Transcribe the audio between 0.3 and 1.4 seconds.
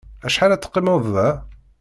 ad teqqimeḍ da?